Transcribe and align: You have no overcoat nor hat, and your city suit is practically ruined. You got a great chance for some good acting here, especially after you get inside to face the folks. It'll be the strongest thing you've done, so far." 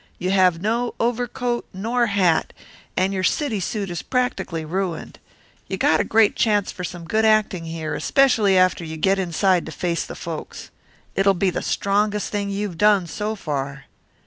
You 0.17 0.31
have 0.31 0.59
no 0.63 0.95
overcoat 0.99 1.67
nor 1.75 2.07
hat, 2.07 2.53
and 2.97 3.13
your 3.13 3.21
city 3.23 3.59
suit 3.59 3.91
is 3.91 4.01
practically 4.01 4.65
ruined. 4.65 5.19
You 5.67 5.77
got 5.77 5.99
a 5.99 6.03
great 6.03 6.35
chance 6.35 6.71
for 6.71 6.83
some 6.83 7.05
good 7.05 7.23
acting 7.23 7.65
here, 7.65 7.93
especially 7.93 8.57
after 8.57 8.83
you 8.83 8.97
get 8.97 9.19
inside 9.19 9.63
to 9.67 9.71
face 9.71 10.03
the 10.03 10.15
folks. 10.15 10.71
It'll 11.15 11.35
be 11.35 11.51
the 11.51 11.61
strongest 11.61 12.31
thing 12.31 12.49
you've 12.49 12.79
done, 12.79 13.05
so 13.05 13.35
far." 13.35 13.85